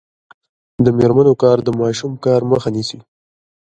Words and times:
د 0.85 0.87
میرمنو 0.97 1.33
کار 1.43 1.57
د 1.63 1.69
ماشوم 1.79 2.13
کار 2.25 2.41
مخه 2.51 2.69
نیسي. 2.75 2.99